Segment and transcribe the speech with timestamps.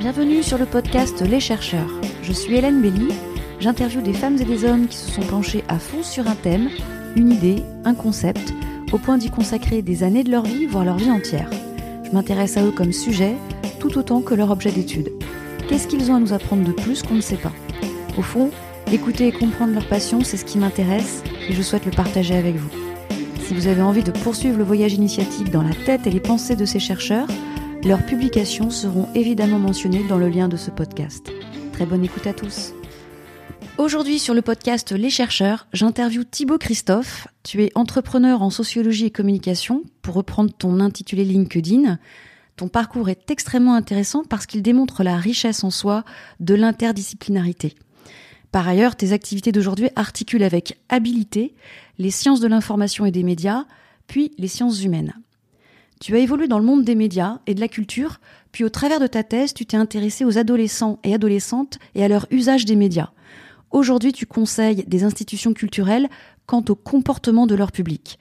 [0.00, 1.90] Bienvenue sur le podcast Les chercheurs.
[2.22, 3.08] Je suis Hélène Belly.
[3.60, 6.70] J'interviewe des femmes et des hommes qui se sont penchés à fond sur un thème,
[7.16, 8.54] une idée, un concept,
[8.94, 11.50] au point d'y consacrer des années de leur vie, voire leur vie entière.
[12.02, 13.36] Je m'intéresse à eux comme sujet,
[13.78, 15.12] tout autant que leur objet d'étude.
[15.68, 17.52] Qu'est-ce qu'ils ont à nous apprendre de plus qu'on ne sait pas?
[18.16, 18.50] Au fond,
[18.90, 22.56] écouter et comprendre leur passion, c'est ce qui m'intéresse et je souhaite le partager avec
[22.56, 22.70] vous.
[23.42, 26.56] Si vous avez envie de poursuivre le voyage initiatique dans la tête et les pensées
[26.56, 27.28] de ces chercheurs,
[27.84, 31.32] leurs publications seront évidemment mentionnées dans le lien de ce podcast.
[31.72, 32.74] Très bonne écoute à tous.
[33.78, 37.26] Aujourd'hui sur le podcast Les chercheurs, j'interviewe Thibaut Christophe.
[37.42, 39.82] Tu es entrepreneur en sociologie et communication.
[40.02, 41.98] Pour reprendre ton intitulé LinkedIn,
[42.56, 46.04] ton parcours est extrêmement intéressant parce qu'il démontre la richesse en soi
[46.40, 47.74] de l'interdisciplinarité.
[48.52, 51.54] Par ailleurs, tes activités d'aujourd'hui articulent avec habilité
[51.98, 53.64] les sciences de l'information et des médias,
[54.06, 55.14] puis les sciences humaines.
[56.00, 58.20] Tu as évolué dans le monde des médias et de la culture,
[58.52, 62.08] puis au travers de ta thèse, tu t'es intéressé aux adolescents et adolescentes et à
[62.08, 63.10] leur usage des médias.
[63.70, 66.08] Aujourd'hui, tu conseilles des institutions culturelles
[66.46, 68.18] quant au comportement de leur public.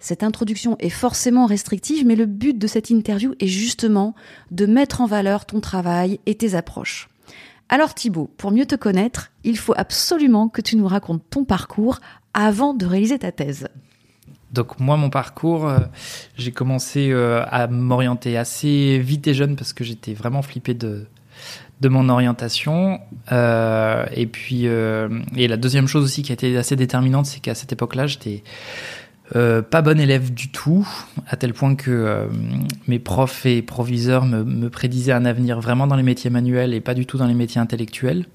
[0.00, 4.16] Cette introduction est forcément restrictive, mais le but de cette interview est justement
[4.50, 7.08] de mettre en valeur ton travail et tes approches.
[7.68, 12.00] Alors Thibaut, pour mieux te connaître, il faut absolument que tu nous racontes ton parcours
[12.34, 13.68] avant de réaliser ta thèse.
[14.52, 15.78] Donc moi, mon parcours, euh,
[16.36, 21.06] j'ai commencé euh, à m'orienter assez vite et jeune parce que j'étais vraiment flippé de,
[21.84, 23.00] mon orientation.
[23.32, 27.54] Euh, et puis, et la deuxième chose aussi qui a été assez déterminante, c'est qu'à
[27.54, 28.44] cette époque-là, j'étais
[29.32, 30.86] pas bon élève du tout,
[31.26, 32.28] à tel point que
[32.86, 36.94] mes profs et proviseurs me prédisaient un avenir vraiment dans les métiers manuels et pas
[36.94, 38.26] du tout dans les métiers intellectuels.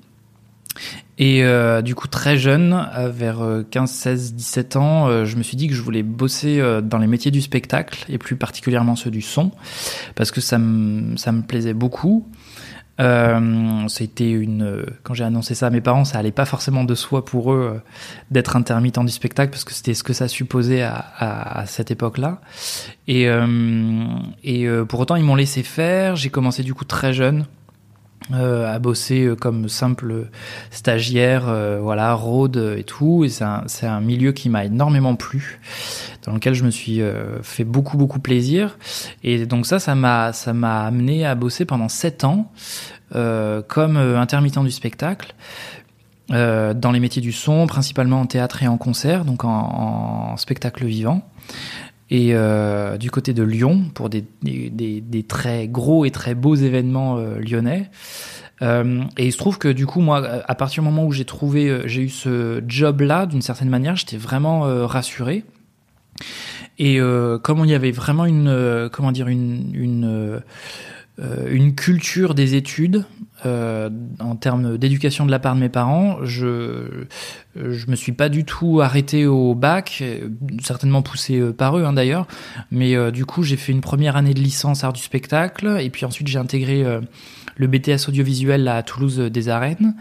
[1.20, 3.40] Et euh, du coup, très jeune, vers
[3.72, 7.00] 15, 16, 17 ans, euh, je me suis dit que je voulais bosser euh, dans
[7.00, 9.52] les métiers du spectacle, et plus particulièrement ceux du son,
[10.16, 12.28] parce que ça me, ça me plaisait beaucoup.
[13.00, 16.96] Euh, c'était une quand j'ai annoncé ça à mes parents, ça allait pas forcément de
[16.96, 17.80] soi pour eux
[18.32, 21.92] d'être intermittent du spectacle parce que c'était ce que ça supposait à, à, à cette
[21.92, 22.42] époque-là.
[23.08, 23.28] Et,
[24.44, 26.16] et pour autant, ils m'ont laissé faire.
[26.16, 27.46] J'ai commencé du coup très jeune.
[28.34, 30.28] Euh, à bosser euh, comme simple
[30.70, 33.24] stagiaire, euh, voilà, road et tout.
[33.24, 35.62] Et c'est un, un milieu qui m'a énormément plu,
[36.24, 38.78] dans lequel je me suis euh, fait beaucoup beaucoup plaisir.
[39.24, 42.52] Et donc ça, ça m'a ça m'a amené à bosser pendant sept ans
[43.12, 45.34] comme intermittent du spectacle.
[46.30, 50.86] dans les métiers du son, principalement en théâtre et en concert, donc en, en spectacle
[50.86, 51.22] vivant
[52.10, 57.18] et euh, du côté de Lyon pour des, des, très gros et très beaux événements
[57.18, 57.90] euh, lyonnais.
[58.62, 61.26] Euh, et il se trouve que du coup, moi, à partir du moment où j'ai
[61.26, 65.44] trouvé, j'ai eu ce job-là, d'une certaine manière, j'étais vraiment rassuré.
[66.80, 67.00] Et
[67.44, 70.42] comme il y avait vraiment une, comment dire, une, une
[71.50, 73.04] une culture des études
[73.46, 73.90] euh,
[74.20, 76.18] en termes d'éducation de la part de mes parents.
[76.24, 77.06] Je
[77.56, 80.04] je me suis pas du tout arrêté au bac,
[80.64, 82.28] certainement poussé euh, par eux hein, d'ailleurs,
[82.72, 85.90] mais euh, du coup j'ai fait une première année de licence art du spectacle et
[85.90, 86.84] puis ensuite j'ai intégré
[87.56, 89.96] le BTS audiovisuel à Toulouse des Arènes.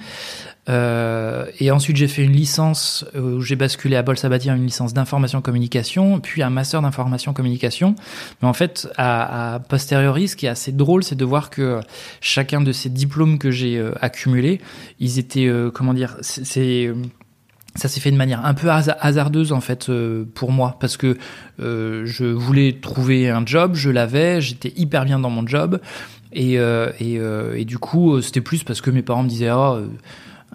[0.68, 5.40] Et ensuite, j'ai fait une licence où j'ai basculé à Bol Sabatier, une licence d'information
[5.40, 7.94] communication, puis un master d'information communication.
[8.42, 11.80] Mais en fait, à, à, posteriori, ce qui est assez drôle, c'est de voir que
[12.20, 14.60] chacun de ces diplômes que j'ai euh, accumulés,
[15.00, 16.90] ils étaient, euh, comment dire, c'est
[17.76, 21.16] ça s'est fait de manière un peu hasardeuse en fait euh, pour moi parce que
[21.60, 25.80] euh, je voulais trouver un job, je l'avais, j'étais hyper bien dans mon job
[26.32, 27.18] et, euh, et,
[27.60, 29.80] et du coup c'était plus parce que mes parents me disaient oh,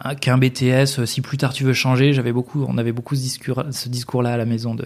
[0.04, 3.14] Hein, qu'un BTS, euh, si plus tard tu veux changer, j'avais beaucoup, on avait beaucoup
[3.16, 4.84] ce discours, ce discours-là à la maison de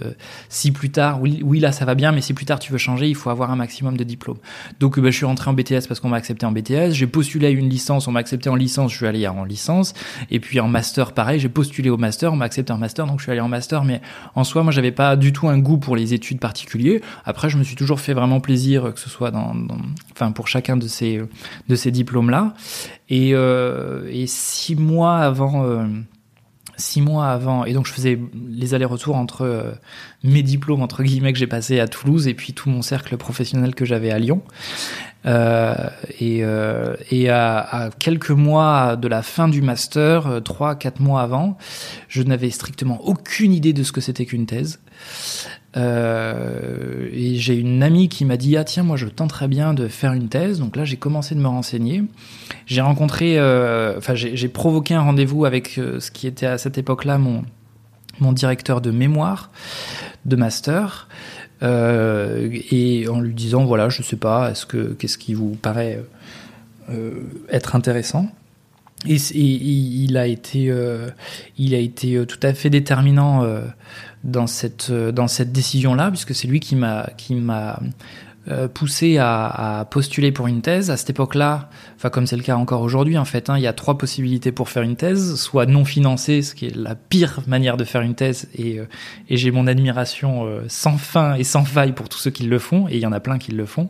[0.50, 3.08] si plus tard, oui, là ça va bien, mais si plus tard tu veux changer,
[3.08, 4.40] il faut avoir un maximum de diplômes.
[4.82, 7.48] Donc bah, je suis rentré en BTS parce qu'on m'a accepté en BTS, j'ai postulé
[7.48, 9.94] à une licence, on m'a accepté en licence, je suis allé en licence,
[10.32, 13.20] et puis en master pareil, j'ai postulé au master, on m'a accepté en master, donc
[13.20, 14.02] je suis allé en master, mais
[14.36, 17.02] en soi moi j'avais pas du tout un goût pour les études particuliers.
[17.24, 19.78] Après je me suis toujours fait vraiment plaisir que ce soit dans, dans
[20.12, 21.22] enfin pour chacun de ces
[21.70, 22.54] de ces diplômes là.
[23.10, 25.86] Et, euh, et six mois avant, euh,
[26.78, 28.20] six mois avant, et donc je faisais
[28.50, 29.72] les allers-retours entre euh,
[30.24, 33.76] mes diplômes entre guillemets que j'ai passé à Toulouse et puis tout mon cercle professionnel
[33.76, 34.42] que j'avais à Lyon.
[35.26, 35.74] Euh,
[36.20, 41.58] et, euh, et à, quelques mois de la fin du master, trois, quatre mois avant,
[42.10, 44.80] je n'avais strictement aucune idée de ce que c'était qu'une thèse.
[45.78, 49.90] Euh, et j'ai une amie qui m'a dit ah tiens moi je tenterais bien de
[49.90, 52.04] faire une thèse donc là j'ai commencé de me renseigner.
[52.66, 56.78] J'ai rencontré euh, enfin j'ai provoqué un rendez-vous avec euh, ce qui était à cette
[56.78, 57.44] époque-là mon
[58.20, 59.52] mon directeur de mémoire
[60.26, 61.08] de master.
[61.62, 66.00] Et en lui disant voilà je sais pas est-ce que qu'est-ce qui vous paraît
[67.50, 68.30] être intéressant?
[69.08, 70.72] Et, il a été,
[71.58, 73.44] il a été tout à fait déterminant
[74.26, 77.08] dans cette dans cette décision là, puisque c'est lui qui m'a
[78.48, 80.92] euh, poussé à, à, postuler pour une thèse.
[80.92, 83.68] À cette époque-là, enfin comme c'est le cas encore aujourd'hui, en fait, hein, il y
[83.68, 87.42] a trois possibilités pour faire une thèse soit non financée, ce qui est la pire
[87.48, 88.88] manière de faire une thèse, et, euh,
[89.30, 92.60] et j'ai mon admiration euh, sans fin et sans faille pour tous ceux qui le
[92.60, 93.90] font, et il y en a plein qui le font.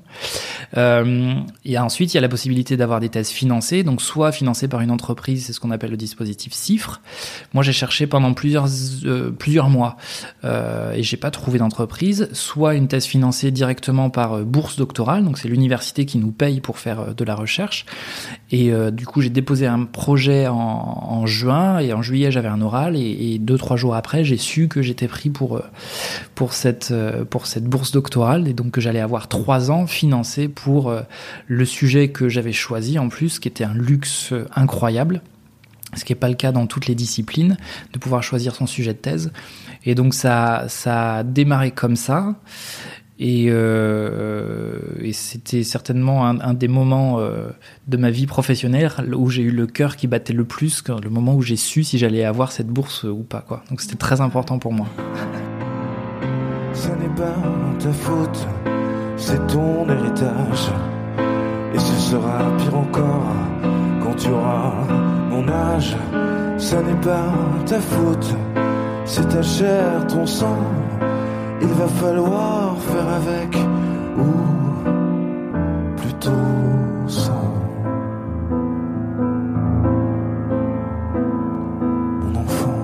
[0.76, 4.82] et ensuite, il y a la possibilité d'avoir des thèses financées, donc soit financées par
[4.82, 7.02] une entreprise, c'est ce qu'on appelle le dispositif CIFRE.
[7.54, 8.68] Moi, j'ai cherché pendant plusieurs
[9.38, 9.98] plusieurs mois
[10.44, 15.48] et j'ai pas trouvé d'entreprise, soit une thèse financée directement par bourse doctorale, donc c'est
[15.48, 17.86] l'université qui nous paye pour faire euh, de la recherche.
[18.52, 22.62] Et euh, du coup, j'ai déposé un projet en, juin et en juillet, j'avais un
[22.62, 25.64] oral et, deux trois jours après, j'ai su que j'étais pris pour euh,
[26.36, 26.94] pour cette
[27.30, 30.94] pour cette bourse doctorale et donc que j'allais avoir trois ans financé pour
[31.48, 35.22] le sujet que j'avais choisi en plus, qui était un luxe incroyable
[35.96, 37.58] ce qui n'est pas le cas dans toutes les disciplines,
[37.94, 39.32] de pouvoir choisir son sujet de thèse.
[39.86, 42.36] Et donc ça, ça a démarré comme ça.
[43.18, 47.48] Et, euh, et c'était certainement un, un, des moments euh,
[47.88, 51.34] de ma vie professionnelle où j'ai eu le cœur qui battait le plus, le moment
[51.34, 53.40] où j'ai su si j'allais avoir cette bourse ou pas.
[53.40, 53.64] Quoi.
[53.70, 54.88] Donc c'était très important pour moi.
[56.74, 57.38] Ce n'est pas
[57.80, 58.48] ta faute,
[59.16, 60.72] c'est ton héritage.
[61.74, 63.34] Et ce sera pire encore
[64.04, 64.74] quand tu auras
[65.30, 65.96] mon âge.
[66.58, 67.34] Ce n'est pas
[67.66, 68.36] ta faute,
[69.06, 70.60] c'est ta chair, ton sang
[71.76, 73.56] va falloir faire avec
[74.18, 74.24] ou
[75.98, 76.32] plutôt
[77.08, 77.54] sans.
[82.22, 82.80] Mon enfant.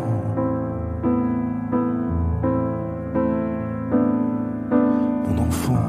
[5.26, 5.80] Mon enfant.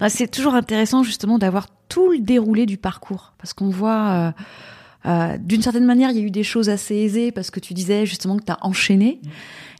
[0.08, 4.32] C'est toujours intéressant justement d'avoir tout le déroulé du parcours, parce qu'on voit, euh,
[5.06, 7.72] euh, d'une certaine manière, il y a eu des choses assez aisées, parce que tu
[7.72, 9.20] disais justement que tu as enchaîné.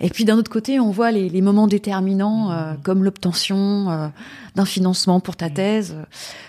[0.01, 4.13] Et puis d'un autre côté, on voit les, moments déterminants, euh, comme l'obtention
[4.55, 5.97] d'un financement pour ta thèse.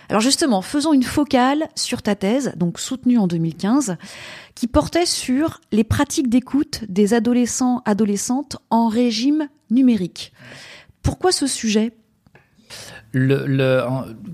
[0.10, 3.98] Alors justement, faisons une focale sur ta thèse, donc soutenue en 2015,
[4.54, 10.32] qui portait sur les pratiques d'écoute des adolescents adolescentes en régime numérique.
[11.02, 11.92] Pourquoi ce sujet?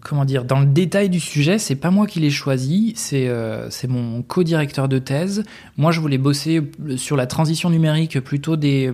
[0.01, 3.69] Comment dire dans le détail du sujet, c'est pas moi qui l'ai choisi, c'est euh,
[3.69, 5.43] c'est mon co-directeur de thèse.
[5.77, 6.61] Moi, je voulais bosser
[6.95, 8.91] sur la transition numérique plutôt des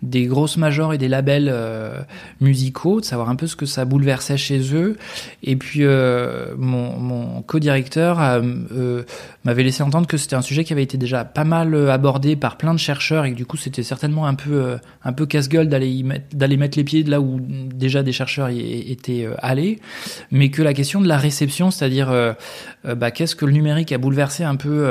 [0.00, 2.00] des grosses majors et des labels euh,
[2.40, 4.96] musicaux, de savoir un peu ce que ça bouleversait chez eux.
[5.42, 8.18] Et puis euh, mon mon co-directeur
[9.44, 12.56] m'avait laissé entendre que c'était un sujet qui avait été déjà pas mal abordé par
[12.56, 14.78] plein de chercheurs et que du coup c'était certainement un peu
[15.16, 18.75] peu casse-gueule d'aller d'aller mettre les pieds là où déjà des chercheurs étaient
[19.08, 19.78] euh, aller,
[20.30, 22.32] mais que la question de la réception, c'est-à-dire euh,
[22.86, 24.86] euh, bah, qu'est-ce que le numérique a bouleversé un peu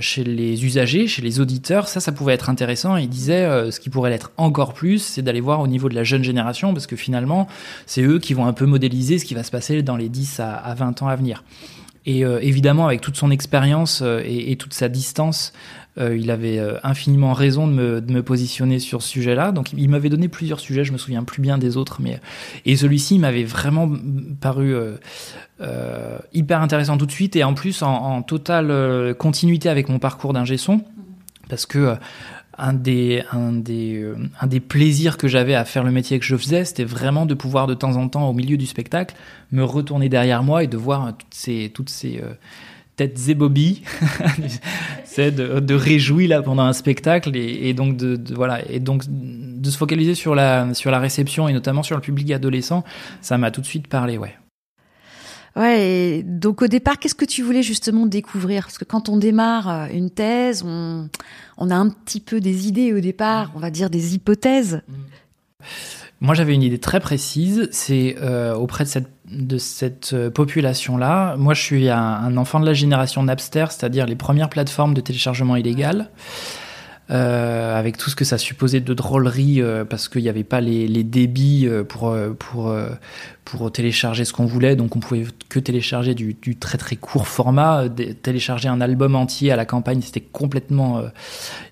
[0.00, 2.96] chez les usagers, chez les auditeurs, ça, ça pouvait être intéressant.
[2.96, 6.04] il disait, ce qui pourrait l'être encore plus, c'est d'aller voir au niveau de la
[6.04, 7.46] jeune génération, parce que finalement,
[7.86, 10.40] c'est eux qui vont un peu modéliser ce qui va se passer dans les 10
[10.40, 11.44] à, 20 ans à venir.
[12.06, 15.52] Et évidemment, avec toute son expérience et, toute sa distance
[16.00, 19.52] euh, il avait euh, infiniment raison de me, de me, positionner sur ce sujet-là.
[19.52, 22.20] Donc il m'avait donné plusieurs sujets, je me souviens plus bien des autres, mais
[22.64, 23.90] et celui-ci m'avait vraiment
[24.40, 24.74] paru
[25.60, 30.32] euh, hyper intéressant tout de suite et en plus en, totale continuité avec mon parcours
[30.32, 30.82] d'ingé son,
[31.48, 31.96] parce que
[32.56, 34.04] un des, un des,
[34.40, 37.34] un des plaisirs que j'avais à faire le métier que je faisais, c'était vraiment de
[37.34, 39.14] pouvoir de temps en temps, au milieu du spectacle,
[39.50, 42.22] me retourner derrière moi et de voir toutes ces,
[43.08, 43.82] zébobie,
[45.04, 49.76] c'est de, réjouir là pendant un spectacle et, donc de, voilà et donc de se
[49.76, 52.84] focaliser sur la sur la réception et notamment sur le public adolescent,
[53.20, 54.36] ça m'a tout de suite parlé, ouais.
[55.56, 58.62] Ouais, donc au départ, qu'est-ce que tu voulais justement découvrir?
[58.62, 61.08] Parce que quand on démarre euh, une thèse, on,
[61.58, 64.82] on a un petit peu des idées au départ, on va dire des hypothèses.
[66.20, 67.68] Moi, j'avais une idée très précise.
[67.72, 71.36] C'est euh, auprès de cette, de cette euh, population-là.
[71.36, 75.00] Moi, je suis un, un, enfant de la génération Napster, c'est-à-dire les premières plateformes de
[75.00, 76.10] téléchargement illégal.
[77.10, 80.60] Euh, avec tout ce que ça supposait de drôlerie, euh, parce qu'il n'y avait pas
[80.60, 82.72] les, les débits euh, pour, pour,
[83.44, 87.26] pour télécharger ce qu'on voulait, donc on pouvait que télécharger du, du très très court
[87.26, 87.88] format.
[88.22, 91.02] télécharger un album entier à la campagne, c'était complètement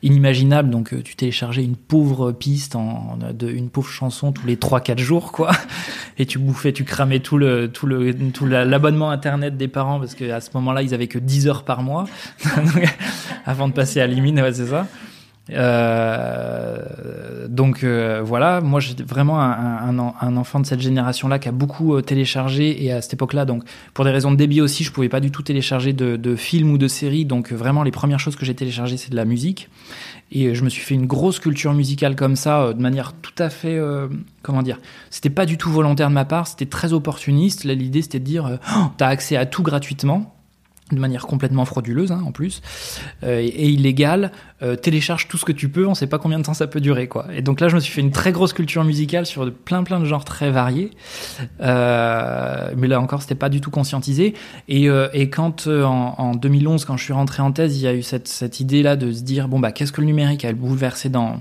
[0.02, 4.98] inimaginable, donc tu téléchargeais une pauvre piste, en, de, une pauvre chanson tous les 3-4
[4.98, 5.52] jours, quoi,
[6.18, 10.16] et tu bouffais, tu cramais tout le tout le tout l'abonnement internet des parents, parce
[10.16, 12.06] qu'à ce moment-là, ils avaient que 10 heures par mois,
[13.46, 14.88] avant de passer à Limine, ouais, c'est ça.
[15.50, 16.78] Euh,
[17.48, 22.02] donc euh, voilà, moi j'étais vraiment un, enfant de cette génération-là qui a beaucoup euh,
[22.02, 23.64] téléchargé et à cette époque-là, donc
[23.94, 26.78] pour des raisons de débit aussi, je pouvais pas du tout télécharger de, films ou
[26.78, 27.24] de séries.
[27.24, 29.68] Donc vraiment les premières choses que j'ai téléchargées c'est de la musique
[30.30, 33.48] et je me suis fait une grosse culture musicale comme ça de manière tout à
[33.48, 33.80] fait
[34.42, 34.78] comment dire,
[35.10, 37.64] c'était pas du tout volontaire de ma part, c'était très opportuniste.
[37.64, 40.37] L'idée c'était de dire oh, t'as accès à tout gratuitement
[40.90, 42.62] de manière complètement frauduleuse hein, en plus
[43.24, 46.44] euh, et, illégale euh, télécharge tout ce que tu peux on sait pas combien de
[46.44, 47.26] temps ça peut durer quoi.
[47.32, 50.00] Et donc là je me suis fait une très grosse culture musicale sur plein plein
[50.00, 50.90] de genres très variés
[51.60, 54.34] euh, mais là encore c'était pas du tout conscientisé.
[54.68, 57.82] Et, euh, et quand euh, en, en, 2011 quand je suis rentré en thèse il
[57.82, 60.06] y a eu cette, cette idée là de se dire bon bah qu'est-ce que le
[60.06, 61.40] numérique a bouleversé dans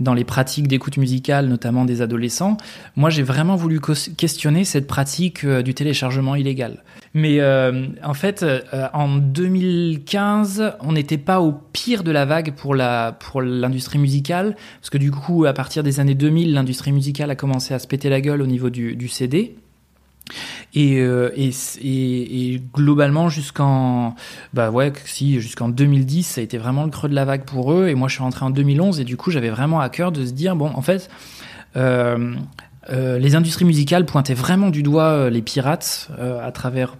[0.00, 2.56] dans les pratiques d'écoute musicale notamment des adolescents
[2.96, 3.80] moi j'ai vraiment voulu
[4.16, 6.82] questionner cette pratique du téléchargement illégal
[7.16, 7.40] mais
[8.04, 8.60] en fait euh,
[8.92, 14.54] en 2015, on n'était pas au pire de la vague pour la pour l'industrie musicale,
[14.80, 17.86] parce que du coup, à partir des années 2000, l'industrie musicale a commencé à se
[17.86, 19.56] péter la gueule au niveau du, du CD.
[20.74, 24.14] Et, euh, et, et, globalement jusqu'en
[24.52, 27.72] bah ouais si jusqu'en 2010 ça a été vraiment le creux de la vague pour
[27.72, 30.10] eux et moi je suis rentré en 2011 et du coup j'avais vraiment à cœur
[30.10, 31.08] de se dire bon en fait
[31.76, 32.34] euh,
[32.90, 36.96] euh, les industries musicales pointaient vraiment du doigt euh, les pirates euh, à travers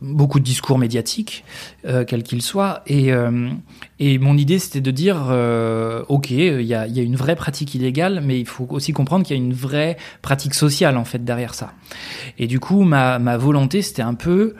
[0.00, 1.44] beaucoup de discours médiatiques,
[2.06, 2.82] quels qu'ils soient.
[2.86, 3.12] Et,
[4.18, 5.16] mon idée, c'était de dire,
[6.08, 9.40] ok, il y a, une vraie pratique illégale, mais il faut aussi comprendre qu'il y
[9.40, 11.72] a une vraie pratique sociale en fait derrière ça.
[12.38, 14.54] Et du coup, ma volonté, c'était un peu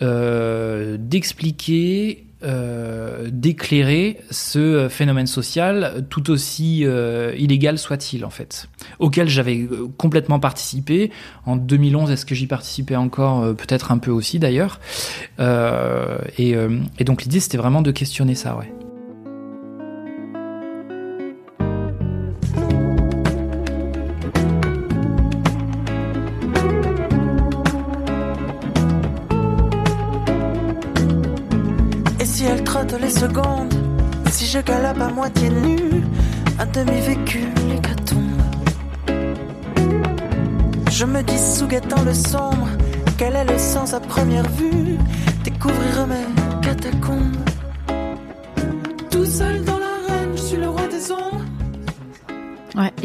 [0.00, 8.68] d'expliquer euh, d'éclairer ce phénomène social tout aussi euh, illégal soit-il en fait,
[8.98, 11.10] auquel j'avais euh, complètement participé.
[11.44, 13.54] En 2011, est-ce que j'y participais encore?
[13.56, 14.80] Peut-être un peu aussi d'ailleurs.
[15.38, 16.54] Et,
[16.98, 18.72] et, donc l'idée c'était vraiment de questionner ça, ouais.
[41.80, 42.68] Guettant le sombre,
[43.16, 44.98] quel est le sens à première vue?
[45.44, 46.19] Découvrir mes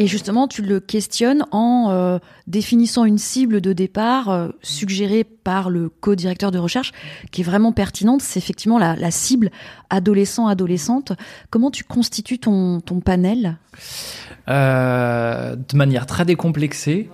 [0.05, 5.71] et justement, tu le questionnes en euh, définissant une cible de départ euh, suggérée par
[5.71, 6.91] le co-directeur de recherche,
[7.31, 8.21] qui est vraiment pertinente.
[8.21, 9.49] C'est effectivement la, la cible
[9.89, 11.13] adolescent-adolescente.
[11.49, 13.57] Comment tu constitues ton, ton panel?
[14.47, 17.09] Euh, de manière très décomplexée.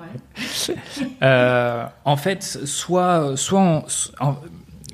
[0.60, 0.76] Ouais.
[2.04, 3.86] en fait, soit, soit en,
[4.20, 4.36] en,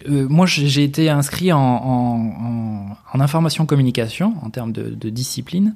[0.07, 5.75] euh, moi, j'ai été inscrit en, en, en, information communication en termes de, de discipline.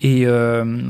[0.00, 0.82] Et euh,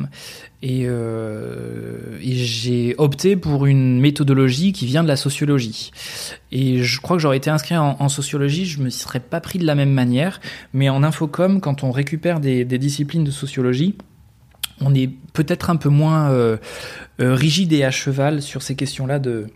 [0.62, 5.90] et, euh, et j'ai opté pour une méthodologie qui vient de la sociologie.
[6.50, 9.66] Et je crois que j'aurais été inscrit en, sociologie, je me serais pas pris de
[9.66, 10.40] la même manière,
[10.72, 13.96] mais en infocom, quand on récupère des, des disciplines de sociologie,
[14.80, 16.58] on est peut-être un peu moins
[17.18, 19.48] rigide et à cheval sur ces questions-là de,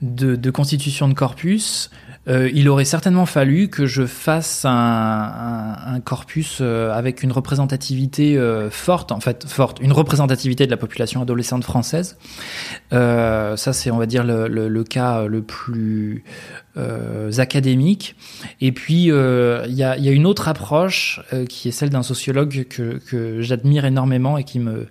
[0.00, 1.90] de, de, constitution de corpus,
[2.28, 8.70] euh, il aurait certainement fallu que je fasse un, corpus euh, avec une représentativité euh,
[8.70, 12.16] forte, en fait forte, une représentativité de la population adolescente française.
[12.90, 16.24] Ça, c'est, on va dire, le, cas le plus
[17.38, 18.14] académique.
[18.60, 23.84] Et puis, il y a, une autre approche qui est celle d'un sociologue que j'admire
[23.84, 24.86] énormément et qui me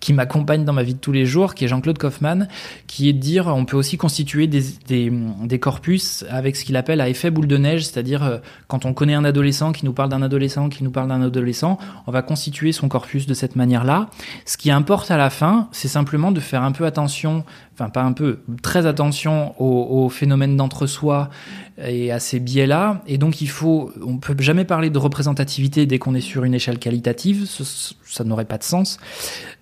[0.00, 2.48] qui m'accompagne dans ma vie de tous les jours, qui est Jean-Claude Kaufmann,
[2.86, 7.08] qui est de dire on peut aussi constituer des, corpus avec ce qu'il appelle à
[7.08, 8.38] effet boule de neige, c'est-à-dire euh,
[8.68, 11.78] quand on connaît un adolescent qui nous parle d'un adolescent qui nous parle d'un adolescent,
[12.06, 14.08] on va constituer son corpus de cette manière-là.
[14.44, 18.02] Ce qui importe à la fin, c'est simplement de faire un peu attention, enfin pas
[18.02, 21.30] un peu, très attention au, au phénomène d'entre-soi
[21.78, 23.02] et à ces biais-là.
[23.06, 26.54] Et donc il faut, on peut jamais parler de représentativité dès qu'on est sur une
[26.54, 27.64] échelle qualitative, ça,
[28.04, 28.98] ça n'aurait pas de sens,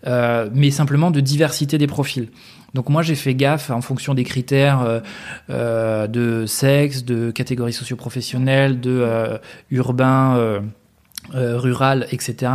[0.07, 0.24] euh,
[0.55, 2.29] mais simplement de diversité des profils.
[2.75, 5.01] Donc moi j'ai fait gaffe en fonction des critères euh,
[5.49, 9.39] euh, de sexe, de catégorie socio-professionnelle, de euh,
[9.71, 10.37] urbain.
[10.37, 10.61] Euh,
[11.35, 12.53] euh, rural, etc.,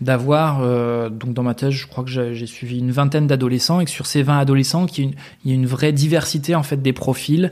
[0.00, 3.84] d'avoir, euh, donc dans ma thèse, je crois que j'ai suivi une vingtaine d'adolescents et
[3.84, 7.50] que sur ces 20 adolescents, il y, a une vraie diversité en fait des profils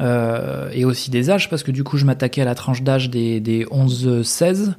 [0.00, 3.10] euh, et aussi des âges, parce que du coup, je m'attaquais à la tranche d'âge
[3.10, 4.74] des, des 11-16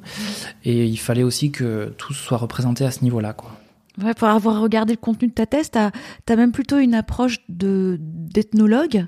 [0.66, 3.59] et il fallait aussi que tout soit représenté à ce niveau-là, quoi.
[4.02, 5.92] Ouais, pour avoir regardé le contenu de ta thèse, tu as,
[6.28, 9.06] as, même plutôt une approche d'ethnologue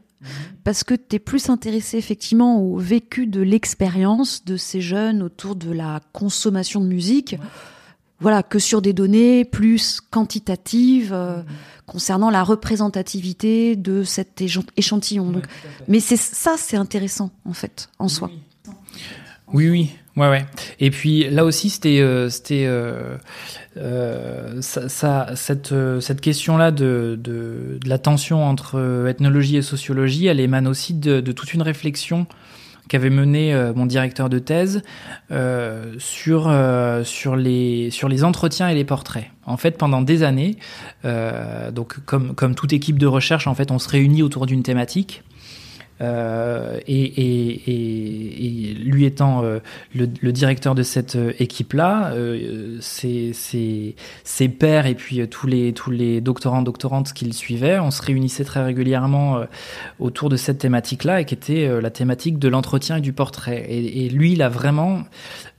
[0.65, 5.57] parce que tu es plus intéressé effectivement au vécu de l'expérience de ces jeunes autour
[5.57, 7.37] de la consommation de musique.
[8.21, 11.43] Voilà, que sur des données plus quantitatives euh,
[11.87, 14.41] concernant la représentativité de cet
[14.77, 15.33] échantillon.
[15.33, 15.45] Donc,
[15.89, 18.31] mais c'est ça, c'est intéressant en fait en soi.
[19.53, 20.47] Oui, oui, ouais, ouais.
[20.81, 23.17] Et puis là aussi, c'était, euh, c'était, euh,
[23.77, 30.67] euh, ça, cette, cette question-là de, de, la tension entre ethnologie et sociologie, elle émane
[30.67, 32.27] aussi de, toute une réflexion
[32.89, 34.83] qu'avait mené mon directeur de thèse
[35.99, 36.53] sur
[37.05, 39.31] sur les sur les entretiens et les portraits.
[39.47, 40.57] En fait, pendant des années,
[41.05, 45.23] donc comme comme toute équipe de recherche, en fait, on se réunit autour d'une thématique
[46.03, 49.61] euh, et, lui étant euh,
[49.95, 52.13] le, directeur de cette euh, équipe-là,
[52.81, 53.95] ses, ses,
[54.25, 58.03] ses, pairs et puis tous les, tous les doctorants, doctorantes qui le suivaient, on se
[58.03, 59.43] réunissait très régulièrement
[60.01, 63.65] autour de cette thématique-là et qui était la thématique de l'entretien et du portrait.
[63.69, 65.03] Et, lui, il a vraiment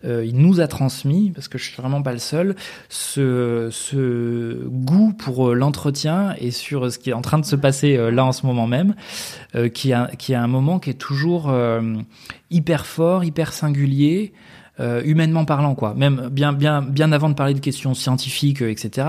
[0.05, 2.55] euh, il nous a transmis, parce que je suis vraiment pas le seul,
[2.89, 7.55] ce, ce goût pour euh, l'entretien et sur ce qui est en train de se
[7.55, 8.95] passer euh, là en ce moment même,
[9.73, 11.53] qui, a, qui a un moment qui est toujours
[12.49, 14.33] hyper fort, hyper singulier.
[14.79, 15.93] Euh, humainement parlant, quoi.
[15.93, 19.07] Même bien, bien, bien avant de parler de questions scientifiques, etc.,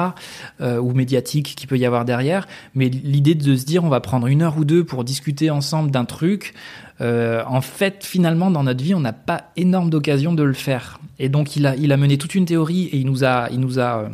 [0.60, 2.46] euh, ou médiatiques qui peut y avoir derrière.
[2.74, 5.90] Mais l'idée de se dire, on va prendre une heure ou deux pour discuter ensemble
[5.90, 6.52] d'un truc,
[7.00, 11.00] euh, en fait, finalement, dans notre vie, on n'a pas énorme d'occasion de le faire.
[11.18, 13.60] Et donc, il a, il a mené toute une théorie et il nous a, il
[13.60, 14.08] nous a euh,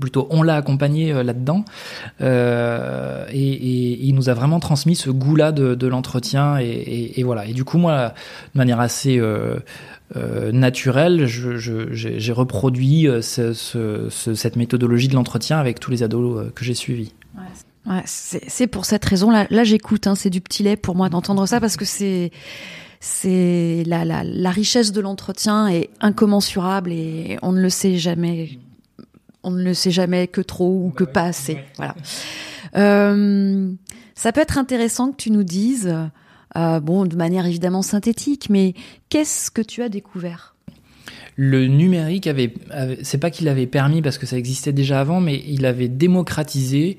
[0.00, 1.64] plutôt on l'a accompagné euh, là-dedans
[2.20, 7.20] euh, et, et, il nous a vraiment transmis ce goût-là de, de l'entretien et, et,
[7.20, 8.14] et, voilà et du coup moi
[8.54, 9.60] de manière assez euh,
[10.16, 15.90] euh, naturelle j'ai je, je, reproduit ce, ce, ce, cette méthodologie de l'entretien avec tous
[15.90, 17.92] les ados que j'ai suivis ouais.
[17.92, 21.08] ouais c'est pour cette raison là là j'écoute hein, c'est du petit lait pour moi
[21.08, 22.32] d'entendre ça parce que c'est
[22.98, 28.58] c'est la, la, la richesse de l'entretien est incommensurable et on ne le sait jamais
[29.42, 31.58] on ne le sait jamais que trop ou que pas assez.
[31.76, 31.94] Voilà.
[32.76, 33.72] Euh,
[34.14, 35.94] ça peut être intéressant que tu nous dises,
[36.56, 38.74] euh, bon, de manière évidemment synthétique, mais
[39.08, 40.54] qu'est-ce que tu as découvert?
[41.36, 42.52] Le numérique avait,
[43.02, 46.98] c'est pas qu'il avait permis parce que ça existait déjà avant, mais il avait démocratisé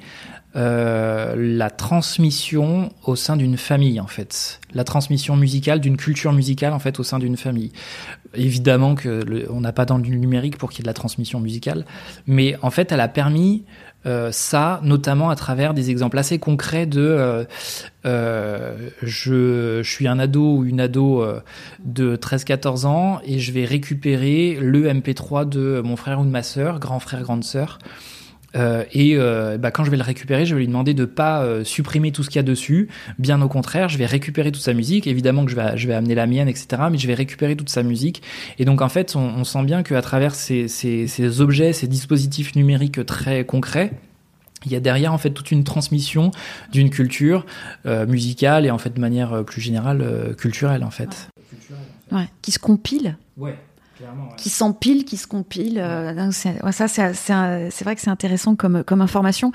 [0.58, 6.74] euh, la transmission au sein d'une famille en fait, la transmission musicale d'une culture musicale
[6.74, 7.72] en fait au sein d'une famille.
[8.34, 10.94] Évidemment que le, on n'a pas dans le numérique pour qu'il y ait de la
[10.94, 11.86] transmission musicale,
[12.28, 13.64] mais en fait elle a permis
[14.06, 17.46] euh, ça, notamment à travers des exemples assez concrets de
[18.06, 21.26] euh, je, je, suis un ado ou une ado
[21.86, 26.44] de 13-14 ans et je vais récupérer le MP3 de mon frère ou de ma
[26.44, 27.80] sœur, grand frère, grande sœur.
[28.56, 31.44] Euh, et euh, bah, quand je vais le récupérer, je vais lui demander de pas
[31.44, 32.90] euh, supprimer tout ce qu'il y a dessus.
[33.20, 35.08] Bien au contraire, je vais récupérer toute sa musique.
[35.08, 36.84] Évidemment que je vais, je vais amener la mienne, etc.
[36.92, 38.22] Mais je vais récupérer toute sa musique.
[38.60, 41.88] Et donc en fait, on, on sent bien qu'à travers ces, ces, ces objets, ces
[41.88, 43.92] dispositifs numériques très concrets,
[44.66, 46.32] il y a derrière en fait toute une transmission
[46.72, 47.46] d'une culture
[47.86, 51.30] euh, musicale et en fait de manière plus générale euh, culturelle en fait.
[52.12, 53.18] Ouais, qui se compile.
[53.38, 53.58] Ouais.
[54.02, 54.36] Ouais.
[54.38, 55.80] qui s'empile, qui se compile.
[55.80, 59.52] Euh, ça, c'est vrai que c'est intéressant comme, comme information.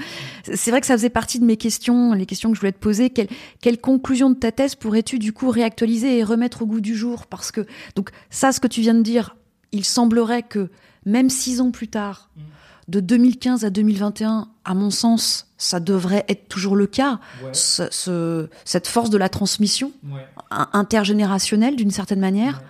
[0.55, 2.79] C'est vrai que ça faisait partie de mes questions, les questions que je voulais te
[2.79, 3.11] poser.
[3.11, 3.29] Quelle,
[3.61, 7.27] quelle conclusion de ta thèse pourrais-tu du coup réactualiser et remettre au goût du jour?
[7.27, 9.37] Parce que donc ça, ce que tu viens de dire,
[9.73, 10.71] il semblerait que
[11.05, 12.41] même six ans plus tard, mmh
[12.89, 17.19] de 2015 à 2021, à mon sens, ça devrait être toujours le cas.
[17.43, 17.51] Ouais.
[17.53, 20.25] Ce, ce, cette force de la transmission ouais.
[20.73, 22.67] intergénérationnelle d'une certaine manière ouais.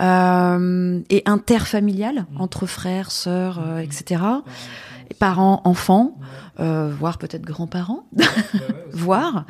[0.00, 2.40] Euh, et interfamiliale mmh.
[2.40, 4.22] entre frères, sœurs, euh, etc.
[5.10, 6.18] Et parents, enfants,
[6.60, 8.06] euh, voire peut-être grands-parents,
[8.92, 9.44] voire.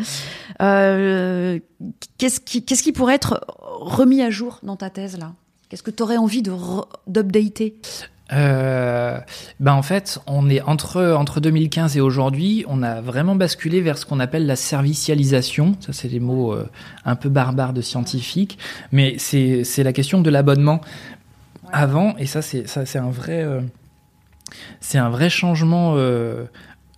[0.59, 3.45] Qu'est-ce qui, qu'est-ce qui pourrait être
[3.81, 5.33] remis à jour dans ta thèse là?
[5.69, 6.53] Qu'est-ce que tu aurais envie de
[7.07, 7.79] d'updater?
[8.33, 9.19] Euh,
[9.59, 13.97] ben en fait, on est entre entre 2015 et aujourd'hui, on a vraiment basculé vers
[13.97, 15.77] ce qu'on appelle la servicialisation.
[15.81, 16.69] Ça, c'est des mots euh,
[17.05, 18.59] un peu barbares de scientifiques,
[18.93, 20.81] mais c'est c'est la question de l'abonnement.
[21.73, 23.61] Avant, et ça c'est ça c'est un vrai euh,
[24.81, 25.95] c'est un vrai changement.
[25.97, 26.45] Euh,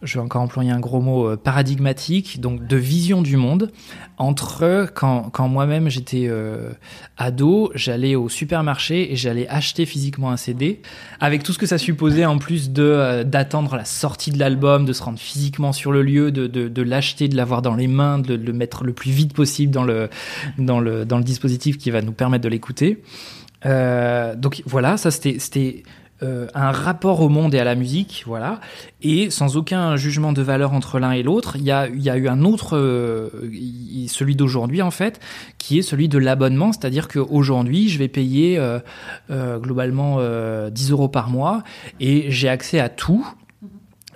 [0.02, 3.70] je vais encore employer un gros mot, euh, paradigmatique, donc de vision du monde,
[4.16, 6.70] entre quand, quand moi-même j'étais euh,
[7.18, 10.80] ado, j'allais au supermarché et j'allais acheter physiquement un CD,
[11.20, 14.86] avec tout ce que ça supposait en plus de euh, d'attendre la sortie de l'album,
[14.86, 18.18] de se rendre physiquement sur le lieu, de, de, l'acheter, de l'avoir dans les mains,
[18.18, 20.08] de, le mettre le plus vite possible dans le,
[20.56, 23.02] dans le, dans le dispositif qui va nous permettre de l'écouter.
[23.64, 25.82] Donc voilà, ça c'était
[26.22, 28.61] euh, un rapport au monde et à la musique, voilà,
[29.02, 31.56] et sans aucun jugement de valeur entre l'un et l'autre.
[31.56, 33.30] Il y a, y a eu un autre, euh,
[34.06, 35.20] celui d'aujourd'hui en fait,
[35.59, 40.18] qui est celui de l'abonnement, c'est-à-dire qu'aujourd'hui, je vais payer euh, globalement
[40.68, 41.62] 10 euros par mois
[42.00, 43.26] et j'ai accès à tout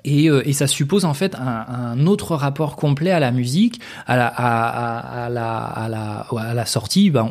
[0.04, 3.80] et, euh, et, ça suppose en fait un, un, autre rapport complet à la musique,
[4.06, 7.10] à la, à, à, la, à la, à la sortie.
[7.10, 7.30] Ben,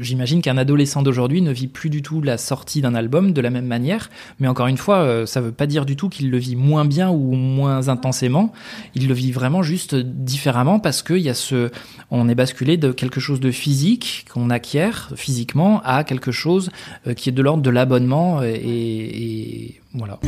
[0.00, 3.50] J'imagine qu'un adolescent d'aujourd'hui ne vit plus du tout la sortie d'un album de la
[3.50, 4.10] même manière.
[4.40, 6.86] Mais encore une fois, euh, ça veut pas dire du tout qu'il le vit moins
[6.86, 8.52] bien ou moins intensément.
[8.94, 11.70] Il le vit vraiment juste différemment parce qu'il y a ce,
[12.10, 16.70] on est basculé de quelque chose de physique qu'on acquiert physiquement à quelque chose
[17.06, 20.18] euh, qui est de l'ordre de l'abonnement et, et voilà.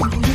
[0.00, 0.27] On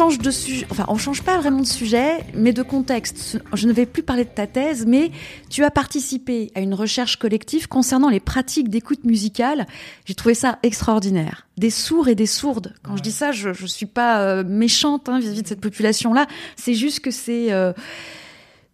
[0.00, 3.38] change de sujet, enfin on change pas vraiment de sujet, mais de contexte.
[3.52, 5.10] Je ne vais plus parler de ta thèse, mais
[5.50, 9.66] tu as participé à une recherche collective concernant les pratiques d'écoute musicale.
[10.06, 11.46] J'ai trouvé ça extraordinaire.
[11.58, 12.72] Des sourds et des sourdes.
[12.82, 16.26] Quand je dis ça, je, je suis pas euh, méchante hein, vis-à-vis de cette population-là.
[16.56, 17.74] C'est juste que c'est, euh,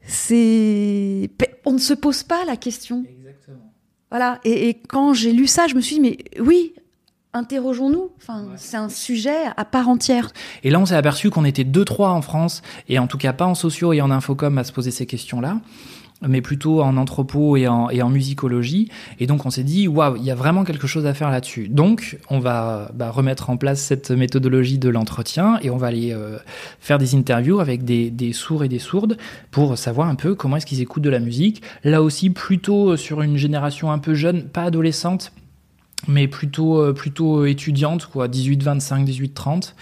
[0.06, 1.28] c'est,
[1.64, 3.04] on ne se pose pas la question.
[3.18, 3.72] Exactement.
[4.10, 4.38] Voilà.
[4.44, 6.72] Et, et quand j'ai lu ça, je me suis dit mais oui,
[7.36, 8.10] interrogeons-nous.
[8.18, 8.54] Enfin, ouais.
[8.56, 10.30] c'est un sujet à part entière.
[10.64, 13.32] Et là, on s'est aperçu qu'on était deux, trois en France, et en tout cas
[13.32, 15.58] pas en sociaux et en infocom à se poser ces questions-là
[16.26, 18.90] mais plutôt en anthropo et en, et en musicologie.
[19.20, 21.68] Et donc on s'est dit, waouh, il y a vraiment quelque chose à faire là-dessus.
[21.68, 26.12] Donc on va bah, remettre en place cette méthodologie de l'entretien et on va aller
[26.12, 26.38] euh,
[26.80, 29.16] faire des interviews avec des, des, sourds et des sourdes
[29.50, 31.62] pour savoir un peu comment est-ce qu'ils écoutent de la musique.
[31.84, 35.32] Là aussi, plutôt sur une génération un peu jeune, pas adolescente,
[36.08, 39.74] mais plutôt euh, plutôt étudiante quoi 18 25 18 30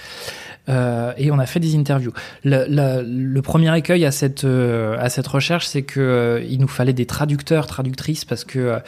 [0.68, 2.12] euh, et on a fait des interviews.
[2.42, 6.60] Le, le, le premier écueil à cette euh, à cette recherche, c'est que euh, il
[6.60, 8.78] nous fallait des traducteurs, traductrices, parce que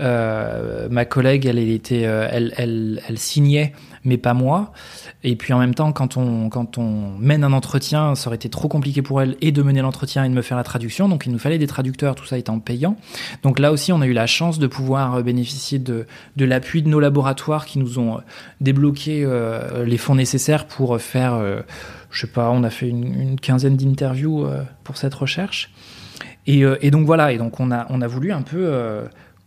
[0.00, 3.72] euh, ma collègue, elle, elle était, elle, elle, elle signait,
[4.06, 4.72] mais pas moi.
[5.22, 8.48] Et puis en même temps, quand on quand on mène un entretien, ça aurait été
[8.48, 11.08] trop compliqué pour elle et de mener l'entretien et de me faire la traduction.
[11.08, 12.96] Donc il nous fallait des traducteurs, tout ça étant payant.
[13.42, 16.88] Donc là aussi, on a eu la chance de pouvoir bénéficier de de l'appui de
[16.88, 18.20] nos laboratoires qui nous ont
[18.60, 21.62] débloqué euh, les fonds nécessaires pour faire euh,
[22.10, 25.72] je sais pas, on a fait une, quinzaine d'interviews euh, pour cette recherche.
[26.46, 28.72] Et, euh, et, donc voilà, et donc on a, on a voulu un peu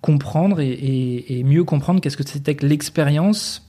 [0.01, 3.68] comprendre et, et, mieux comprendre qu'est-ce que c'était que l'expérience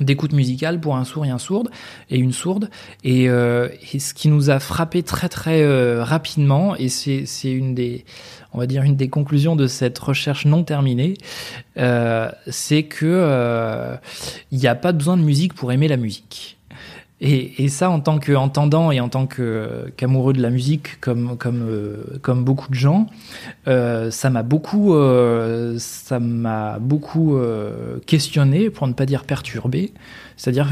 [0.00, 1.70] d'écoute musicale pour un sourd et un sourde
[2.10, 2.70] et une sourde.
[3.04, 7.74] Et, euh, ce qui nous a frappé très très euh, rapidement et c'est c'est une
[7.74, 8.04] des
[8.52, 11.14] on va dire une des conclusions de cette recherche non terminée
[11.78, 13.96] euh, c'est que
[14.50, 16.58] il n'y a pas besoin de musique pour aimer la musique
[17.26, 21.96] et, ça, en tant qu'entendant et en tant qu'amoureux de la musique, comme, euh,
[22.34, 23.06] beaucoup de gens,
[23.66, 27.38] euh, ça m'a beaucoup, euh, ça m'a beaucoup
[28.06, 29.92] questionné, pour ne pas dire perturbé.
[30.36, 30.68] C'est-à-dire,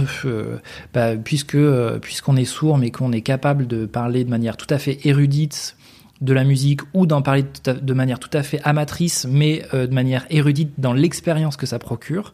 [0.93, 1.57] bah, puisque
[2.01, 5.77] puisqu'on est sourd, mais qu'on est capable de parler de manière tout à fait érudite
[6.23, 9.93] de la musique ou d'en parler de manière tout à fait amatrice, mais euh, de
[9.93, 12.33] manière érudite dans l'expérience que ça procure,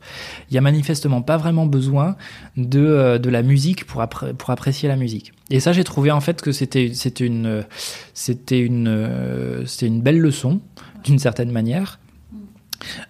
[0.50, 2.16] il y a manifestement pas vraiment besoin
[2.56, 5.32] de, euh, de la musique pour, pour apprécier la musique.
[5.50, 7.62] Et ça, j'ai trouvé en fait que c'était une euh,
[9.82, 10.60] une belle leçon
[11.04, 11.98] d'une certaine manière.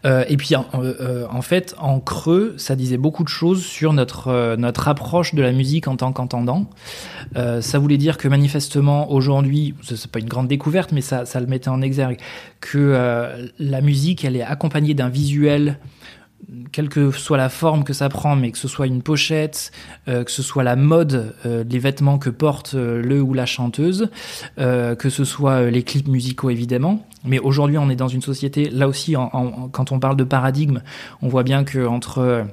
[0.04, 3.92] Euh, et puis, en, euh, en, fait, en creux, ça disait beaucoup de choses sur
[3.92, 6.70] notre, euh, approche de la musique en tant qu'entendant.
[7.36, 11.40] Euh, ça voulait dire que manifestement, aujourd'hui, c'est pas une grande découverte, mais ça, ça
[11.40, 12.18] le mettait en exergue,
[12.60, 15.78] que euh, la musique, elle est accompagnée d'un visuel
[16.72, 19.70] quelle que soit la forme que ça prend, mais que ce soit une pochette,
[20.08, 23.46] euh, que ce soit la mode, euh, les vêtements que porte euh, le ou la
[23.46, 24.08] chanteuse,
[24.58, 27.06] euh, que ce soit les clips musicaux évidemment.
[27.24, 29.14] Mais aujourd'hui, on est dans une société, là aussi,
[29.72, 30.82] quand on parle de paradigme,
[31.20, 32.46] on voit bien que entre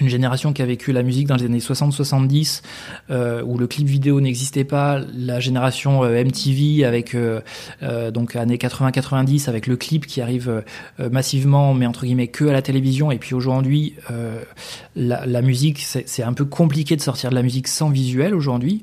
[0.00, 2.62] une génération qui a vécu la musique dans les années 60-70,
[3.10, 7.40] euh, où le clip vidéo n'existait pas, la génération euh, MTV avec euh,
[7.82, 10.62] euh donc années 80-90 avec le clip qui arrive
[10.98, 13.94] massivement, mais entre guillemets que à la télévision, et puis aujourd'hui
[14.96, 18.80] la, musique, c'est un peu compliqué de sortir de la musique sans visuel aujourd'hui.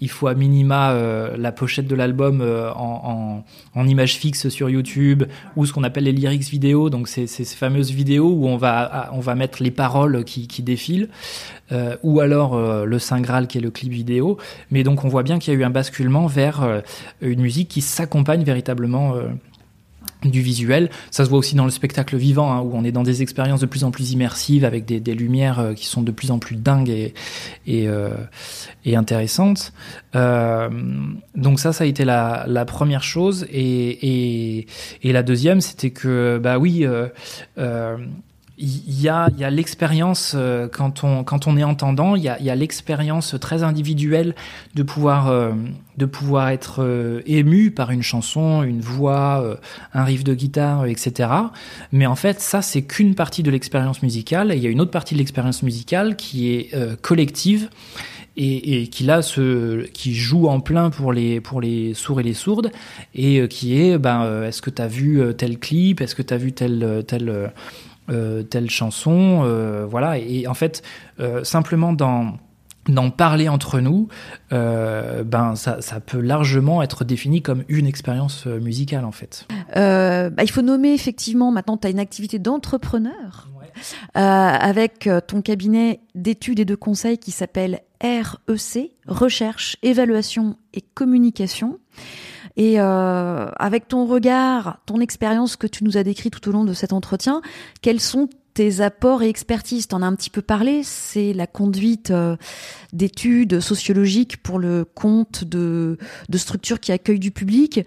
[0.00, 3.44] Il faut à minima euh, la pochette de l'album euh, en,
[3.86, 5.24] image fixe sur YouTube
[5.56, 9.34] ou ce qu'on appelle les lyrics vidéo, donc c'est ces fameuses vidéos où on va
[9.36, 11.08] mettre les paroles qui qui défile,
[12.02, 12.56] ou alors
[12.86, 14.38] le Saint Graal qui est le clip vidéo.
[14.70, 16.82] Mais donc on voit bien qu'il y a eu un basculement vers
[17.20, 19.14] une musique qui s'accompagne véritablement
[20.30, 20.90] du visuel.
[21.10, 23.60] Ça se voit aussi dans le spectacle vivant, hein, où on est dans des expériences
[23.60, 26.38] de plus en plus immersives, avec des, des lumières euh, qui sont de plus en
[26.38, 27.14] plus dingues et,
[27.66, 28.10] et, euh,
[28.84, 29.72] et intéressantes.
[30.14, 30.68] Euh,
[31.34, 33.46] donc ça, ça a été la, la première chose.
[33.50, 34.66] Et, et,
[35.02, 37.08] et la deuxième, c'était que, bah oui, euh,
[37.58, 37.96] euh
[38.56, 42.28] il y a, y a l'expérience euh, quand on quand on est entendant, il y
[42.28, 44.36] a, y a l'expérience très individuelle
[44.74, 45.52] de pouvoir euh,
[45.96, 49.58] de pouvoir être euh, ému par une chanson, une voix,
[49.92, 51.30] un riff de guitare, etc.
[51.90, 54.52] Mais en fait, ça c'est qu'une partie de l'expérience musicale.
[54.54, 57.68] Il y a une autre partie de l'expérience musicale qui est collective
[58.36, 62.24] et, et, qui là se qui joue en plein pour les pour les sourds et
[62.24, 62.70] les sourdes
[63.14, 66.00] et qui est ben est-ce que tu as vu tel clip?
[66.00, 67.52] Est-ce que tu as vu tel tel
[68.10, 70.18] euh, telle chanson, euh, voilà.
[70.18, 70.82] Et, en fait,
[71.20, 72.38] euh, simplement dans
[72.86, 74.08] d'en parler entre nous,
[74.50, 79.46] ben ça, ça, peut largement être défini comme une expérience musicale en fait.
[79.74, 83.48] Bah, il faut nommer effectivement, maintenant tu as une activité d'entrepreneur
[84.12, 91.78] avec ton cabinet d'études et de conseils qui s'appelle REC, Recherche, Évaluation et Communication.
[92.56, 96.64] Et euh, avec ton regard, ton expérience que tu nous as décrit tout au long
[96.64, 97.42] de cet entretien,
[97.82, 99.88] quels sont tes apports et expertises?
[99.88, 102.36] T'en as un petit peu parlé, c'est la conduite euh,
[102.92, 107.80] d'études sociologiques pour le compte de, de structures qui accueillent du public.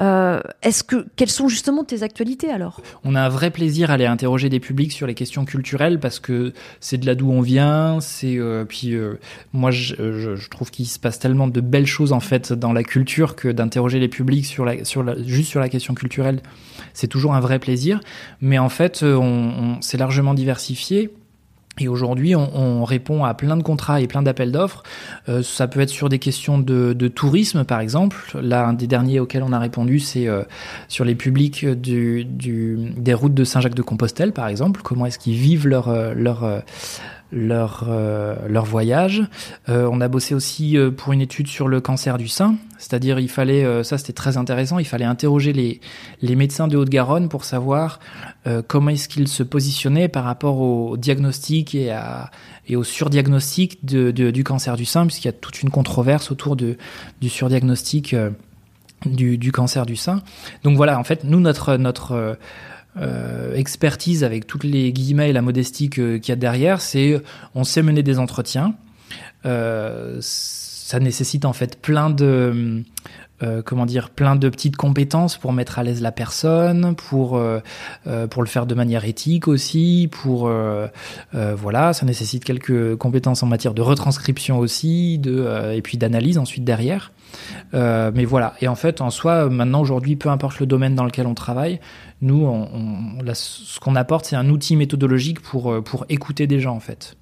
[0.00, 2.80] Euh, est-ce que quelles sont justement tes actualités alors?
[3.04, 6.20] On a un vrai plaisir à aller interroger des publics sur les questions culturelles parce
[6.20, 7.98] que c'est de là d'où on vient.
[8.00, 9.18] C'est euh, puis euh,
[9.52, 13.36] moi je, trouve qu'il se passe tellement de belles choses en fait dans la culture
[13.36, 16.40] que d'interroger les publics sur la sur juste sur la question culturelle,
[16.92, 18.00] c'est toujours un vrai plaisir.
[18.40, 21.10] Mais en fait, on, on c'est largement diversifié.
[21.78, 24.82] Et aujourd'hui, on, on, répond à plein de contrats et plein d'appels d'offres.
[25.28, 28.16] Euh, ça peut être sur des questions de, de, tourisme, par exemple.
[28.40, 30.42] Là, un des derniers auxquels on a répondu, c'est euh,
[30.88, 34.80] sur les publics du, du, des routes de Saint-Jacques-de-Compostelle, par exemple.
[34.82, 36.60] Comment est-ce qu'ils vivent leur, euh, leur, euh,
[37.32, 39.24] leur, euh, leur voyage.
[39.68, 43.18] Euh, on a bossé aussi euh, pour une étude sur le cancer du sein, c'est-à-dire
[43.18, 45.80] il fallait, ça c'était très intéressant, il fallait interroger les,
[46.22, 48.00] les médecins de Haute-Garonne pour savoir
[48.68, 52.30] comment est-ce qu'ils se positionnaient par rapport au diagnostic et, à,
[52.66, 56.54] et au surdiagnostic de, du cancer du sein, puisqu'il y a toute une controverse autour
[56.54, 56.76] de,
[57.20, 58.14] du surdiagnostic
[59.06, 60.22] du, du cancer du sein.
[60.62, 61.76] Donc voilà, en fait, nous, notre...
[61.76, 62.38] notre
[62.98, 67.20] euh, expertise avec toutes les guillemets et la modestie qu'il y a derrière, c'est
[67.54, 68.74] on sait mener des entretiens.
[69.44, 72.84] Euh, ça nécessite en fait plein de
[73.42, 77.60] euh, comment dire plein de petites compétences pour mettre à l'aise la personne, pour euh,
[78.06, 80.88] euh pour le faire de manière éthique aussi, pour euh,
[81.34, 86.64] voilà, ça nécessite quelques compétences en matière de retranscription aussi, de et puis d'analyse ensuite
[86.64, 87.12] derrière.
[87.72, 91.26] Mais voilà, et en fait en soi maintenant aujourd'hui, peu importe le domaine dans lequel
[91.26, 91.80] on travaille,
[92.22, 92.48] nous,
[93.34, 97.16] ce qu'on apporte, c'est un outil méthodologique pour, euh, pour écouter des gens, en fait.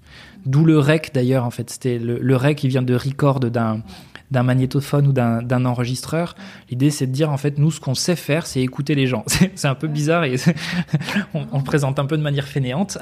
[0.46, 1.70] D'où le rec, d'ailleurs, en fait.
[1.70, 3.83] C'était le, rec qui vient de record d'un
[4.31, 6.35] d'un magnétophone ou d'un enregistreur.
[6.68, 9.22] L'idée, c'est de dire, en fait, nous, ce qu'on sait faire, c'est écouter les gens.
[9.55, 10.37] C'est un peu bizarre et
[11.35, 12.98] on, on, le présente un peu de manière fainéante.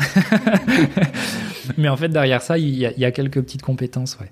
[1.79, 4.31] Mais en fait, derrière ça, il y a, il y a quelques petites compétences, ouais.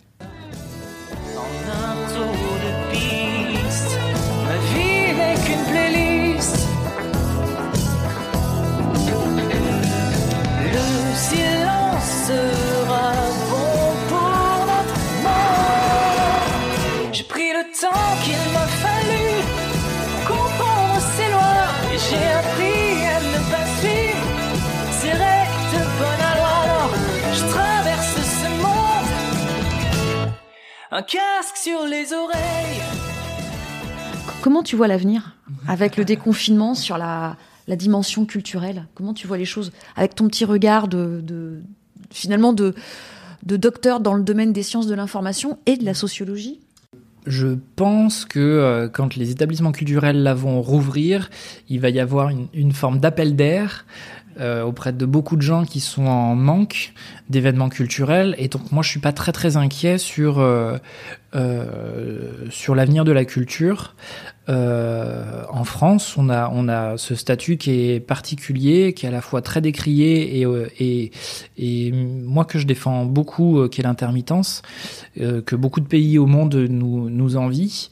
[31.01, 32.83] Un casque sur les oreilles.
[34.43, 35.35] Comment tu vois l'avenir
[35.67, 37.37] avec le déconfinement sur la,
[37.69, 38.87] la dimension culturelle?
[38.95, 41.63] Comment tu vois les choses avec ton petit regard de, de
[42.11, 42.75] finalement de,
[43.45, 46.61] de docteur dans le domaine des sciences de l'information et de la sociologie?
[47.27, 51.31] Je pense que euh, quand les établissements culturels là vont rouvrir,
[51.71, 53.87] il va y avoir une, une forme d'appel d'air
[54.39, 56.93] euh, auprès de beaucoup de gens qui sont en manque
[57.29, 58.37] d'événements culturels.
[58.39, 60.79] Et donc moi, je suis pas très très inquiet sur euh,
[61.35, 63.97] euh, sur l'avenir de la culture.
[64.49, 69.21] En France, on a on a ce statut qui est particulier, qui est à la
[69.21, 70.47] fois très décrié et
[70.81, 71.13] et,
[71.57, 74.63] et moi que je défends beaucoup, qui est l'intermittence,
[75.17, 77.91] que beaucoup de pays au monde nous nous envient.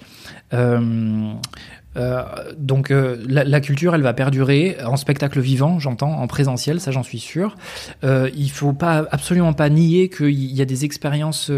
[1.98, 2.22] Euh,
[2.56, 7.02] donc la, la, culture, elle va perdurer en spectacle vivant, j'entends, en présentiel, ça j'en
[7.02, 7.56] suis sûr.
[8.02, 11.50] il faut pas absolument pas nier qu'il y a des expériences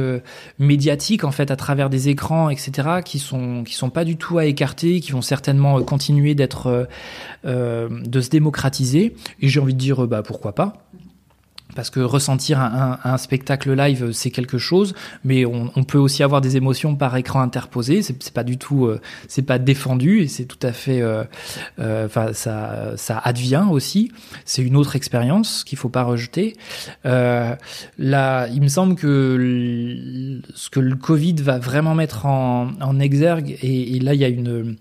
[0.59, 4.39] médiatiques en fait à travers des écrans, etc., qui sont qui sont pas du tout
[4.39, 6.89] à écarter, qui vont certainement continuer d'être
[7.45, 9.15] de se démocratiser.
[9.41, 10.85] Et j'ai envie de dire, bah pourquoi pas
[11.75, 16.57] parce que ressentir un, spectacle live c'est quelque chose, mais on, peut aussi avoir des
[16.57, 18.03] émotions par écran interposé.
[18.03, 21.25] C'est pas du tout, euh, c'est pas défendu et c'est tout à fait, euh,
[21.79, 24.13] euh, enfin ça, ça advient aussi.
[24.45, 26.57] C'est une autre expérience qu'il faut pas rejeter.
[27.05, 33.99] là, il me semble que ce que le Covid va vraiment mettre en, exergue et,
[34.01, 34.77] là il y a une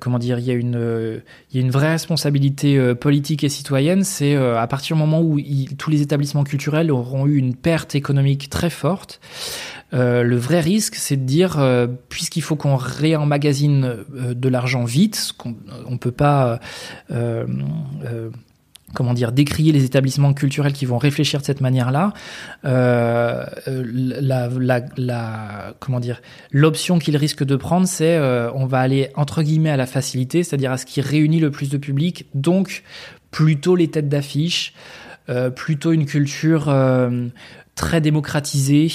[0.00, 4.02] comment dire, il y a une, il y a une vraie responsabilité politique et citoyenne.
[4.02, 5.38] C'est à partir du moment où
[5.78, 9.20] tous les établissements culturels auront eu une perte économique très forte.
[9.92, 11.58] le vrai risque, c'est de dire,
[12.08, 16.60] puisqu'il faut qu'on réemmagasine de l'argent vite, qu'on on peut pas
[18.96, 22.12] comment dire, décrier les établissements culturels qui vont réfléchir de cette manière-là.
[22.64, 24.48] Euh, la,
[26.50, 30.42] l'option qu'ils risquent de prendre, c'est euh, on va aller entre guillemets à la facilité,
[30.42, 32.82] c'est-à-dire à ce qui réunit le plus de public, donc
[33.30, 35.05] plutôt les têtes d'affiche, euh,
[35.50, 37.28] plutôt une culture euh,
[37.74, 38.90] très démocratisée,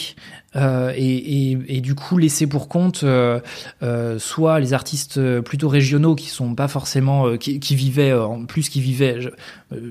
[0.58, 3.40] euh, et, du coup laisser pour compte euh,
[3.84, 8.68] euh, soit les artistes plutôt régionaux qui sont pas forcément qui, qui, vivaient en plus
[8.68, 9.18] qui vivaient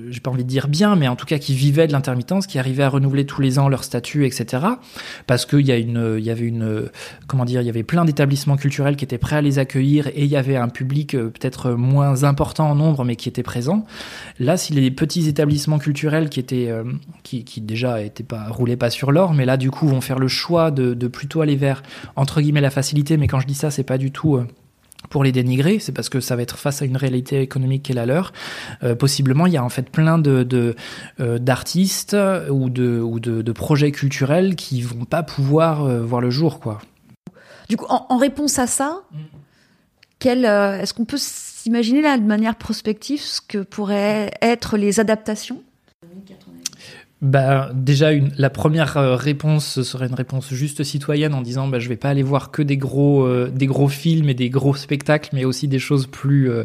[0.09, 2.59] j'ai pas envie de dire bien mais en tout cas qui vivaient de l'intermittence qui
[2.59, 4.65] arrivaient à renouveler tous les ans leur statut etc
[5.27, 6.89] parce qu'il y a une il y avait une
[7.27, 10.23] comment dire il y avait plein d'établissements culturels qui étaient prêts à les accueillir et
[10.23, 13.85] il y avait un public peut-être moins important en nombre mais qui était présent.
[14.39, 16.71] Là si les petits établissements culturels qui étaient
[17.23, 20.19] qui, qui déjà étaient pas roulaient pas sur l'or mais là du coup vont faire
[20.19, 21.83] le choix de, plutôt aller vers
[22.15, 24.47] entre guillemets la facilité, mais quand je dis ça, c'est pas du tout euh,
[25.09, 27.91] pour les dénigrer, c'est parce que ça va être face à une réalité économique qui
[27.91, 28.33] est la leur.
[28.83, 30.75] Euh, possiblement, il y a en fait plein de
[31.19, 32.15] euh, d'artistes
[32.49, 36.79] ou de ou de, projets culturels qui vont pas pouvoir voir le jour, quoi.
[37.69, 39.01] Du coup, en, réponse à ça,
[40.23, 45.61] est-ce qu'on peut s'imaginer là de manière prospective ce que pourraient être les adaptations
[47.21, 51.77] bah, déjà, une, la première euh, réponse serait une réponse juste citoyenne en disant bah,
[51.77, 54.73] je vais pas aller voir que des gros, euh, des gros films et des gros
[54.73, 56.63] spectacles, mais aussi des choses plus, euh,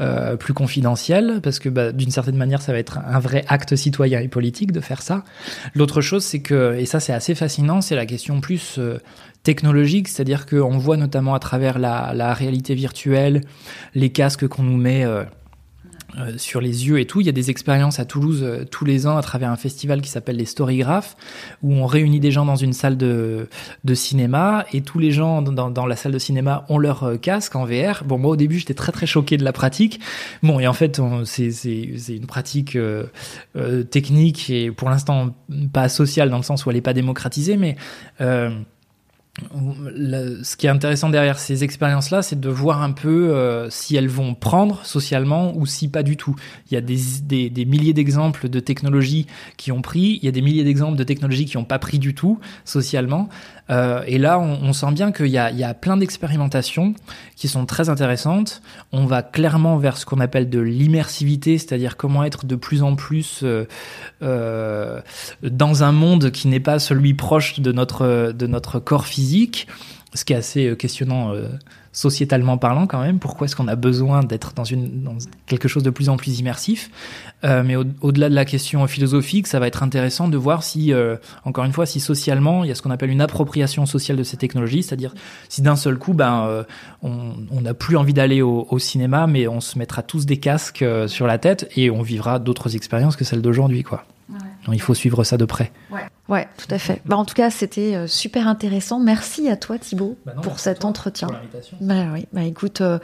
[0.00, 3.76] euh plus confidentielles, parce que bah, d'une certaine manière, ça va être un vrai acte
[3.76, 5.22] citoyen et politique de faire ça.
[5.76, 8.80] L'autre chose, c'est que, et ça c'est assez fascinant, c'est la question plus
[9.44, 13.42] technologique, c'est-à-dire qu'on voit notamment à travers la, la réalité virtuelle,
[13.94, 15.04] les casques qu'on nous met
[16.18, 17.20] euh, sur les yeux et tout.
[17.20, 20.00] Il y a des expériences à Toulouse euh, tous les ans à travers un festival
[20.00, 21.16] qui s'appelle les Storygraphes,
[21.62, 23.48] où on réunit des gens dans une salle de,
[23.84, 27.16] de cinéma et tous les gens dans, dans, la salle de cinéma ont leur euh,
[27.16, 28.04] casque en VR.
[28.04, 30.00] Bon, moi au début j'étais très très choqué de la pratique.
[30.42, 32.78] Bon, et en fait c'est une pratique
[33.90, 35.34] technique et pour l'instant
[35.72, 37.76] pas sociale dans le sens où elle n'est pas démocratisée, mais
[39.52, 44.08] ce qui est intéressant derrière ces expériences-là, c'est de voir un peu euh, si elles
[44.08, 46.34] vont prendre socialement ou si pas du tout.
[46.70, 50.28] Il y a des, des, des milliers d'exemples de technologies qui ont pris, il y
[50.28, 53.28] a des milliers d'exemples de technologies qui n'ont pas pris du tout socialement.
[53.70, 56.94] Euh, et là, on, sent bien qu'il y a, plein d'expérimentations
[57.34, 58.62] qui sont très intéressantes.
[58.92, 62.94] On va clairement vers ce qu'on appelle de l'immersivité, c'est-à-dire comment être de plus en
[62.94, 63.66] plus euh,
[64.22, 65.00] euh
[65.42, 69.66] dans un monde qui n'est pas celui proche de notre, de notre corps physique,
[70.14, 71.32] ce qui est assez questionnant
[71.96, 73.18] sociétalement parlant quand même.
[73.18, 76.38] Pourquoi est-ce qu'on a besoin d'être dans, une, dans quelque chose de plus en plus
[76.38, 76.90] immersif?
[77.42, 81.16] Euh, Mais au-delà de la question philosophique, ça va être intéressant de voir si, euh,
[81.44, 84.24] encore une fois, si socialement, il y a ce qu'on appelle une appropriation sociale de
[84.24, 85.14] ces technologies, c'est-à-dire
[85.48, 86.64] si d'un seul coup, ben, euh,
[87.02, 90.82] on n'a plus envie d'aller au, au, cinéma, mais on se mettra tous des casques
[90.82, 94.04] euh, sur la tête et on vivra d'autres expériences que celles d'aujourd'hui, quoi.
[94.66, 95.70] Donc, il faut suivre ça de près.
[95.92, 97.00] Ouais, ouais tout à fait.
[97.04, 98.98] Bah, en tout cas, c'était euh, super intéressant.
[98.98, 101.28] Merci à toi, Thibaut, bah pour cet entretien.
[101.28, 101.38] Pour
[101.80, 102.98] bah, oui, bah, écoute, euh,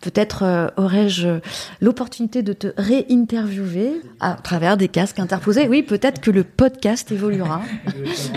[0.00, 1.40] peut-être euh, aurais-je
[1.80, 5.66] l'opportunité de te réinterviewer à travers des casques interposés.
[5.68, 7.60] Oui, peut-être que le podcast évoluera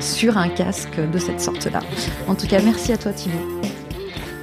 [0.01, 1.81] sur un casque de cette sorte-là.
[2.27, 3.61] En tout cas, merci à toi, Thibaut.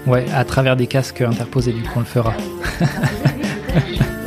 [0.06, 2.32] Ouais, à travers des casques interposés, du coup, on le fera.